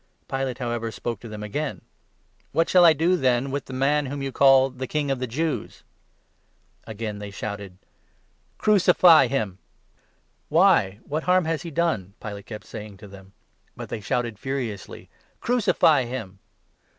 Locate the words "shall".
2.67-2.83